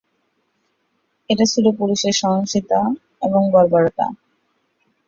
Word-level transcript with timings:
এটা 1.29 1.45
ছিল 1.45 1.65
পুলিশের 1.79 2.15
সহিংসতা 2.21 2.79
এবং 3.21 3.41
বর্বরতা। 3.51 4.05